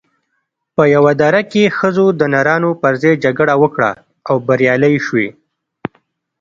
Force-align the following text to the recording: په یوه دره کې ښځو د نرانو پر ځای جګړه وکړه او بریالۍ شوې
په 0.75 0.83
یوه 0.95 1.11
دره 1.21 1.41
کې 1.51 1.73
ښځو 1.77 2.05
د 2.19 2.21
نرانو 2.33 2.71
پر 2.81 2.93
ځای 3.01 3.13
جګړه 3.23 3.53
وکړه 3.61 3.91
او 4.29 4.35
بریالۍ 4.47 4.95
شوې 5.05 5.29